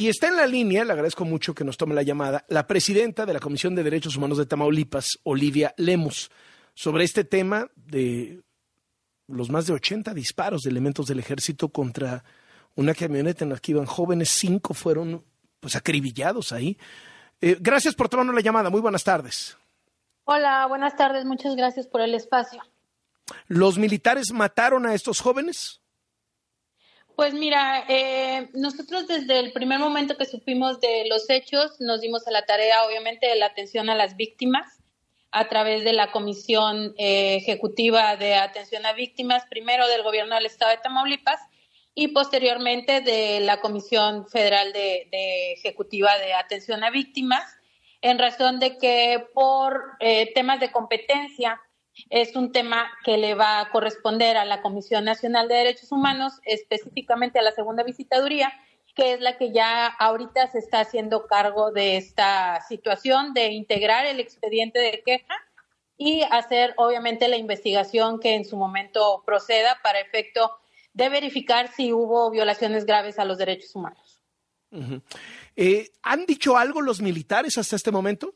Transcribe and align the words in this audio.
Y 0.00 0.08
está 0.08 0.28
en 0.28 0.36
la 0.36 0.46
línea, 0.46 0.84
le 0.84 0.92
agradezco 0.92 1.24
mucho 1.24 1.52
que 1.52 1.64
nos 1.64 1.76
tome 1.76 1.92
la 1.92 2.04
llamada, 2.04 2.44
la 2.46 2.68
presidenta 2.68 3.26
de 3.26 3.32
la 3.32 3.40
Comisión 3.40 3.74
de 3.74 3.82
Derechos 3.82 4.14
Humanos 4.14 4.38
de 4.38 4.46
Tamaulipas, 4.46 5.18
Olivia 5.24 5.74
Lemus, 5.76 6.30
sobre 6.72 7.02
este 7.02 7.24
tema 7.24 7.68
de 7.74 8.40
los 9.26 9.50
más 9.50 9.66
de 9.66 9.72
80 9.72 10.14
disparos 10.14 10.62
de 10.62 10.70
elementos 10.70 11.08
del 11.08 11.18
ejército 11.18 11.70
contra 11.70 12.22
una 12.76 12.94
camioneta 12.94 13.42
en 13.42 13.50
la 13.50 13.58
que 13.58 13.72
iban 13.72 13.86
jóvenes, 13.86 14.28
cinco 14.28 14.72
fueron 14.72 15.24
pues 15.58 15.74
acribillados 15.74 16.52
ahí. 16.52 16.78
Eh, 17.40 17.56
gracias 17.58 17.96
por 17.96 18.08
tomarnos 18.08 18.36
la 18.36 18.40
llamada, 18.40 18.70
muy 18.70 18.80
buenas 18.80 19.02
tardes. 19.02 19.56
Hola, 20.26 20.64
buenas 20.68 20.94
tardes, 20.94 21.24
muchas 21.24 21.56
gracias 21.56 21.88
por 21.88 22.02
el 22.02 22.14
espacio. 22.14 22.62
¿Los 23.48 23.78
militares 23.78 24.30
mataron 24.32 24.86
a 24.86 24.94
estos 24.94 25.18
jóvenes? 25.20 25.80
Pues 27.18 27.34
mira, 27.34 27.84
eh, 27.88 28.48
nosotros 28.54 29.08
desde 29.08 29.40
el 29.40 29.50
primer 29.50 29.80
momento 29.80 30.16
que 30.16 30.24
supimos 30.24 30.80
de 30.80 31.04
los 31.08 31.28
hechos 31.28 31.80
nos 31.80 32.00
dimos 32.00 32.28
a 32.28 32.30
la 32.30 32.46
tarea, 32.46 32.84
obviamente, 32.84 33.26
de 33.26 33.34
la 33.34 33.46
atención 33.46 33.90
a 33.90 33.96
las 33.96 34.16
víctimas 34.16 34.78
a 35.32 35.48
través 35.48 35.82
de 35.82 35.94
la 35.94 36.12
Comisión 36.12 36.94
eh, 36.96 37.34
Ejecutiva 37.34 38.14
de 38.14 38.36
Atención 38.36 38.86
a 38.86 38.92
Víctimas, 38.92 39.42
primero 39.50 39.88
del 39.88 40.04
Gobierno 40.04 40.36
del 40.36 40.46
Estado 40.46 40.70
de 40.70 40.76
Tamaulipas 40.76 41.40
y 41.92 42.06
posteriormente 42.06 43.00
de 43.00 43.40
la 43.40 43.60
Comisión 43.60 44.28
Federal 44.28 44.72
de, 44.72 45.08
Ejecutiva 45.54 46.16
de 46.18 46.34
Atención 46.34 46.84
a 46.84 46.90
Víctimas, 46.90 47.42
en 48.00 48.20
razón 48.20 48.60
de 48.60 48.78
que 48.78 49.26
por 49.34 49.96
eh, 49.98 50.32
temas 50.34 50.60
de 50.60 50.70
competencia 50.70 51.60
es 52.10 52.36
un 52.36 52.52
tema 52.52 52.90
que 53.04 53.18
le 53.18 53.34
va 53.34 53.60
a 53.60 53.70
corresponder 53.70 54.36
a 54.36 54.44
la 54.44 54.62
Comisión 54.62 55.04
Nacional 55.04 55.48
de 55.48 55.56
Derechos 55.56 55.92
Humanos, 55.92 56.34
específicamente 56.44 57.38
a 57.38 57.42
la 57.42 57.52
segunda 57.52 57.82
visitaduría, 57.82 58.52
que 58.94 59.12
es 59.12 59.20
la 59.20 59.38
que 59.38 59.52
ya 59.52 59.86
ahorita 59.86 60.48
se 60.48 60.58
está 60.58 60.80
haciendo 60.80 61.26
cargo 61.26 61.70
de 61.70 61.96
esta 61.96 62.60
situación, 62.68 63.32
de 63.32 63.52
integrar 63.52 64.06
el 64.06 64.20
expediente 64.20 64.80
de 64.80 65.02
queja 65.04 65.34
y 65.96 66.22
hacer 66.30 66.74
obviamente 66.76 67.28
la 67.28 67.36
investigación 67.36 68.20
que 68.20 68.34
en 68.34 68.44
su 68.44 68.56
momento 68.56 69.22
proceda 69.26 69.78
para 69.82 70.00
efecto 70.00 70.52
de 70.92 71.08
verificar 71.08 71.70
si 71.72 71.92
hubo 71.92 72.30
violaciones 72.30 72.86
graves 72.86 73.18
a 73.18 73.24
los 73.24 73.38
derechos 73.38 73.74
humanos. 73.74 74.20
Eh, 75.56 75.90
¿Han 76.02 76.26
dicho 76.26 76.56
algo 76.56 76.82
los 76.82 77.00
militares 77.00 77.56
hasta 77.56 77.76
este 77.76 77.90
momento? 77.90 78.34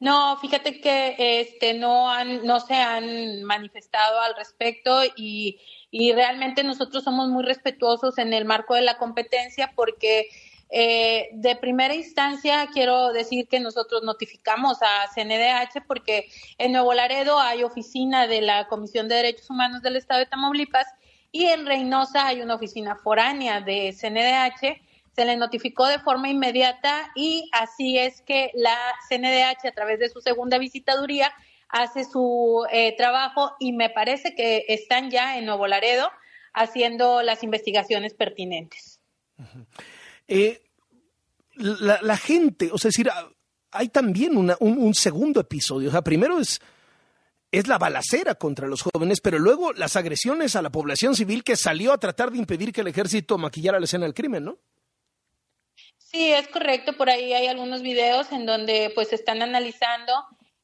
No, 0.00 0.36
fíjate 0.38 0.80
que 0.80 1.40
este 1.40 1.74
no 1.74 2.10
han, 2.10 2.44
no 2.44 2.60
se 2.60 2.74
han 2.74 3.42
manifestado 3.44 4.20
al 4.20 4.36
respecto 4.36 5.02
y 5.16 5.58
y 5.94 6.12
realmente 6.12 6.64
nosotros 6.64 7.04
somos 7.04 7.28
muy 7.28 7.44
respetuosos 7.44 8.16
en 8.16 8.32
el 8.32 8.46
marco 8.46 8.74
de 8.74 8.80
la 8.80 8.96
competencia 8.96 9.72
porque 9.76 10.26
eh, 10.70 11.28
de 11.34 11.54
primera 11.54 11.94
instancia 11.94 12.66
quiero 12.72 13.12
decir 13.12 13.46
que 13.46 13.60
nosotros 13.60 14.02
notificamos 14.02 14.78
a 14.80 15.06
CNDH 15.14 15.84
porque 15.86 16.28
en 16.56 16.72
Nuevo 16.72 16.94
Laredo 16.94 17.38
hay 17.38 17.62
oficina 17.62 18.26
de 18.26 18.40
la 18.40 18.68
Comisión 18.68 19.06
de 19.06 19.16
Derechos 19.16 19.50
Humanos 19.50 19.82
del 19.82 19.96
Estado 19.96 20.20
de 20.20 20.26
Tamaulipas 20.26 20.86
y 21.30 21.44
en 21.44 21.66
Reynosa 21.66 22.26
hay 22.26 22.40
una 22.40 22.54
oficina 22.54 22.96
foránea 22.96 23.60
de 23.60 23.94
CNDH. 23.94 24.80
Se 25.14 25.24
le 25.24 25.36
notificó 25.36 25.86
de 25.86 25.98
forma 25.98 26.30
inmediata 26.30 27.10
y 27.14 27.48
así 27.52 27.98
es 27.98 28.22
que 28.22 28.50
la 28.54 28.76
CNDH 29.08 29.68
a 29.68 29.72
través 29.72 29.98
de 29.98 30.08
su 30.08 30.20
segunda 30.20 30.58
visitaduría 30.58 31.32
hace 31.68 32.04
su 32.04 32.66
eh, 32.70 32.94
trabajo 32.96 33.56
y 33.58 33.72
me 33.72 33.90
parece 33.90 34.34
que 34.34 34.64
están 34.68 35.10
ya 35.10 35.38
en 35.38 35.46
Nuevo 35.46 35.66
Laredo 35.66 36.10
haciendo 36.54 37.22
las 37.22 37.42
investigaciones 37.42 38.14
pertinentes. 38.14 39.00
Eh, 40.28 40.62
la, 41.56 42.16
gente, 42.16 42.70
o 42.72 42.78
sea, 42.78 42.88
decir, 42.88 43.10
ah, 43.10 43.28
hay 43.70 43.88
también 43.88 44.36
un, 44.36 44.94
segundo 44.94 45.40
episodio. 45.40 45.88
O 45.88 45.92
sea, 45.92 46.02
primero 46.02 46.38
es, 46.38 46.60
es 47.50 47.66
la 47.68 47.78
balacera 47.78 48.34
contra 48.34 48.68
los 48.68 48.82
jóvenes, 48.82 49.20
pero 49.20 49.38
luego 49.38 49.72
las 49.72 49.96
agresiones 49.96 50.56
a 50.56 50.62
la 50.62 50.70
población 50.70 51.14
civil 51.14 51.42
que 51.42 51.56
salió 51.56 51.92
a 51.92 51.98
tratar 51.98 52.30
de 52.30 52.38
impedir 52.38 52.72
que 52.72 52.82
el 52.82 52.88
ejército 52.88 53.38
maquillara 53.38 53.78
la 53.78 53.84
escena 53.84 54.04
del 54.04 54.14
crimen, 54.14 54.44
¿no? 54.44 54.58
Sí, 56.12 56.30
es 56.30 56.46
correcto. 56.48 56.92
Por 56.92 57.08
ahí 57.08 57.32
hay 57.32 57.46
algunos 57.46 57.80
videos 57.80 58.32
en 58.32 58.44
donde 58.44 58.92
pues 58.94 59.12
están 59.14 59.40
analizando 59.40 60.12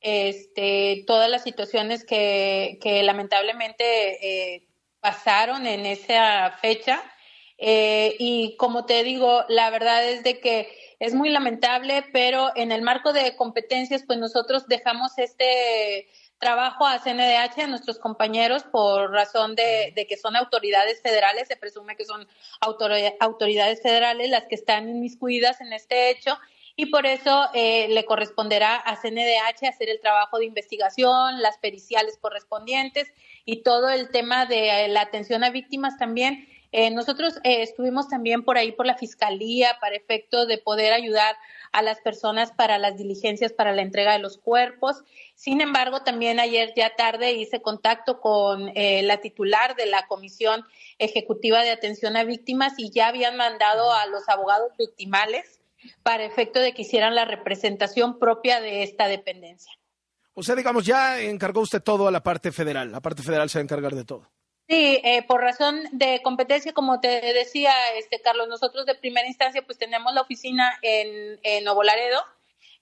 este, 0.00 1.04
todas 1.06 1.28
las 1.30 1.42
situaciones 1.42 2.04
que, 2.04 2.78
lamentablemente 3.04 4.54
eh, 4.54 4.68
pasaron 5.00 5.66
en 5.66 5.84
esa 5.84 6.50
fecha. 6.62 7.02
Eh, 7.58 8.16
y 8.18 8.56
como 8.56 8.86
te 8.86 9.04
digo, 9.04 9.44
la 9.48 9.68
verdad 9.68 10.08
es 10.08 10.22
de 10.22 10.40
que 10.40 10.68
es 10.98 11.14
muy 11.14 11.28
lamentable, 11.28 12.04
pero 12.10 12.50
en 12.56 12.72
el 12.72 12.80
marco 12.80 13.12
de 13.12 13.36
competencias, 13.36 14.04
pues 14.06 14.18
nosotros 14.18 14.66
dejamos 14.66 15.18
este 15.18 16.08
trabajo 16.38 16.86
a 16.86 16.98
CNDH, 16.98 17.60
a 17.60 17.66
nuestros 17.66 17.98
compañeros, 17.98 18.64
por 18.64 19.10
razón 19.10 19.54
de, 19.54 19.92
de 19.94 20.06
que 20.06 20.16
son 20.16 20.36
autoridades 20.36 21.00
federales, 21.02 21.48
se 21.48 21.56
presume 21.56 21.96
que 21.96 22.04
son 22.04 22.26
autoridades 22.60 23.82
federales 23.82 24.30
las 24.30 24.44
que 24.44 24.54
están 24.54 24.88
inmiscuidas 24.88 25.60
en 25.60 25.72
este 25.72 26.10
hecho 26.10 26.38
y 26.76 26.86
por 26.86 27.06
eso 27.06 27.48
eh, 27.54 27.86
le 27.88 28.04
corresponderá 28.04 28.76
a 28.76 28.96
CNDH 28.96 29.68
hacer 29.68 29.88
el 29.88 30.00
trabajo 30.00 30.38
de 30.38 30.46
investigación, 30.46 31.40
las 31.40 31.58
periciales 31.58 32.18
correspondientes 32.20 33.12
y 33.44 33.62
todo 33.62 33.90
el 33.90 34.10
tema 34.10 34.46
de 34.46 34.86
eh, 34.86 34.88
la 34.88 35.02
atención 35.02 35.44
a 35.44 35.50
víctimas 35.50 35.98
también. 35.98 36.48
Eh, 36.76 36.90
nosotros 36.90 37.34
estuvimos 37.44 38.08
también 38.08 38.42
por 38.42 38.58
ahí 38.58 38.72
por 38.72 38.84
la 38.84 38.96
Fiscalía 38.96 39.78
para 39.80 39.94
efecto 39.94 40.44
de 40.44 40.58
poder 40.58 40.92
ayudar 40.92 41.36
a 41.70 41.82
las 41.82 42.00
personas 42.00 42.50
para 42.50 42.78
las 42.78 42.96
diligencias 42.96 43.52
para 43.52 43.72
la 43.72 43.82
entrega 43.82 44.14
de 44.14 44.18
los 44.18 44.38
cuerpos. 44.38 45.04
Sin 45.36 45.60
embargo, 45.60 46.02
también 46.02 46.40
ayer 46.40 46.72
ya 46.74 46.96
tarde 46.96 47.30
hice 47.30 47.62
contacto 47.62 48.20
con 48.20 48.72
la 48.74 49.16
titular 49.18 49.76
de 49.76 49.86
la 49.86 50.08
Comisión 50.08 50.64
Ejecutiva 50.98 51.62
de 51.62 51.70
Atención 51.70 52.16
a 52.16 52.24
Víctimas 52.24 52.72
y 52.76 52.90
ya 52.90 53.06
habían 53.06 53.36
mandado 53.36 53.92
a 53.92 54.06
los 54.06 54.28
abogados 54.28 54.72
victimales 54.76 55.60
para 56.02 56.24
efecto 56.24 56.58
de 56.58 56.74
que 56.74 56.82
hicieran 56.82 57.14
la 57.14 57.24
representación 57.24 58.18
propia 58.18 58.60
de 58.60 58.82
esta 58.82 59.06
dependencia. 59.06 59.72
O 60.32 60.42
sea, 60.42 60.56
digamos, 60.56 60.84
ya 60.84 61.20
encargó 61.20 61.60
usted 61.60 61.80
todo 61.80 62.08
a 62.08 62.10
la 62.10 62.24
parte 62.24 62.50
federal, 62.50 62.90
la 62.90 63.00
parte 63.00 63.22
federal 63.22 63.48
se 63.48 63.58
va 63.58 63.60
a 63.60 63.62
encargar 63.62 63.94
de 63.94 64.04
todo. 64.04 64.33
Sí, 64.68 65.00
eh, 65.04 65.22
por 65.26 65.42
razón 65.42 65.82
de 65.92 66.22
competencia, 66.22 66.72
como 66.72 67.00
te 67.00 67.08
decía, 67.34 67.72
este 67.98 68.20
Carlos, 68.20 68.48
nosotros 68.48 68.86
de 68.86 68.94
primera 68.94 69.26
instancia 69.26 69.62
pues 69.62 69.76
tenemos 69.76 70.14
la 70.14 70.22
oficina 70.22 70.78
en, 70.80 71.38
en 71.42 71.64
Nuevo 71.64 71.82
Laredo, 71.82 72.22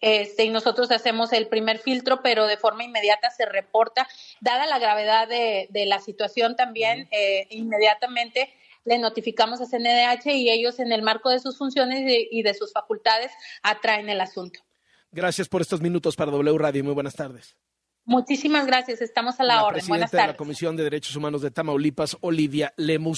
este, 0.00 0.44
y 0.44 0.50
nosotros 0.50 0.90
hacemos 0.90 1.32
el 1.32 1.48
primer 1.48 1.78
filtro, 1.78 2.20
pero 2.22 2.46
de 2.46 2.56
forma 2.56 2.84
inmediata 2.84 3.30
se 3.30 3.46
reporta, 3.46 4.08
dada 4.40 4.66
la 4.66 4.78
gravedad 4.78 5.28
de, 5.28 5.68
la 5.86 5.98
situación 6.00 6.56
también, 6.56 7.08
eh, 7.10 7.46
inmediatamente 7.50 8.52
le 8.84 8.98
notificamos 8.98 9.60
a 9.60 9.66
CNDH 9.66 10.26
y 10.34 10.50
ellos 10.50 10.78
en 10.78 10.92
el 10.92 11.02
marco 11.02 11.30
de 11.30 11.40
sus 11.40 11.58
funciones 11.58 12.00
y 12.30 12.42
de, 12.42 12.54
sus 12.54 12.72
facultades 12.72 13.32
atraen 13.62 14.08
el 14.08 14.20
asunto. 14.20 14.60
Gracias 15.10 15.48
por 15.48 15.60
estos 15.60 15.80
minutos 15.80 16.16
para 16.16 16.30
W 16.30 16.58
Radio. 16.58 16.84
Muy 16.84 16.94
buenas 16.94 17.14
tardes. 17.14 17.56
Muchísimas 18.08 18.66
gracias. 18.66 19.02
Estamos 19.02 19.38
a 19.38 19.44
la, 19.44 19.64
orden. 19.64 19.86
Buenas 19.86 20.10
tardes. 20.10 20.28
de 20.28 20.32
la 20.32 20.36
Comisión 20.38 20.76
de 20.76 20.82
Derechos 20.82 21.14
Humanos 21.14 21.42
de 21.42 21.50
Tamaulipas, 21.50 22.16
Olivia 22.22 22.72
Lemus. 22.78 23.16